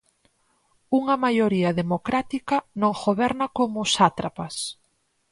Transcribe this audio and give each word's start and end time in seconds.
Unha 0.99 1.15
maioría 1.25 1.71
democrática 1.81 2.57
non 2.81 2.93
goberna 3.05 3.45
como 3.57 3.77
os 3.85 3.91
sátrapas. 3.97 4.55